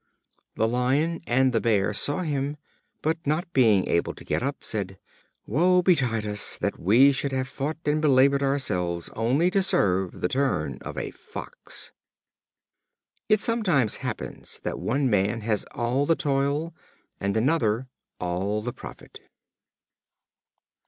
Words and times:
The 0.55 0.67
Lion 0.67 1.21
and 1.27 1.53
the 1.53 1.61
Bear 1.61 1.93
saw 1.93 2.23
him, 2.23 2.57
but 3.03 3.17
not 3.27 3.53
being 3.53 3.87
able 3.87 4.15
to 4.15 4.25
get 4.25 4.41
up, 4.41 4.63
said: 4.63 4.97
"Woe 5.45 5.83
betide 5.83 6.25
us, 6.25 6.57
that 6.57 6.79
we 6.79 7.11
should 7.11 7.31
have 7.31 7.47
fought 7.47 7.77
and 7.85 8.01
belabored 8.01 8.41
ourselves 8.41 9.11
only 9.15 9.51
to 9.51 9.61
serve 9.61 10.21
the 10.21 10.27
turn 10.27 10.79
of 10.81 10.97
a 10.97 11.11
Fox!" 11.11 11.91
It 13.29 13.41
sometimes 13.41 13.97
happens 13.97 14.59
that 14.63 14.79
one 14.79 15.07
man 15.07 15.41
has 15.41 15.65
all 15.69 16.07
the 16.07 16.15
toil, 16.15 16.73
and 17.19 17.37
another 17.37 17.87
all 18.19 18.63
the 18.63 18.73
profit. 18.73 19.19